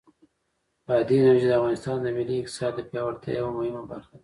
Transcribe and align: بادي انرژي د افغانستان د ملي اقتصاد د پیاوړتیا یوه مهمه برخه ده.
بادي 0.85 1.15
انرژي 1.19 1.47
د 1.49 1.53
افغانستان 1.59 1.97
د 2.01 2.07
ملي 2.17 2.35
اقتصاد 2.39 2.71
د 2.75 2.79
پیاوړتیا 2.89 3.33
یوه 3.39 3.51
مهمه 3.57 3.81
برخه 3.91 4.11
ده. 4.17 4.19